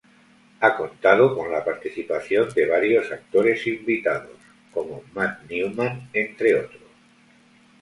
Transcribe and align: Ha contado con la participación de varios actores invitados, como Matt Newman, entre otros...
Ha 0.61 0.75
contado 0.77 1.37
con 1.37 1.51
la 1.51 1.63
participación 1.63 2.49
de 2.55 2.65
varios 2.67 3.11
actores 3.11 3.67
invitados, 3.67 4.35
como 4.73 5.03
Matt 5.13 5.47
Newman, 5.47 6.09
entre 6.11 6.55
otros... 6.59 6.81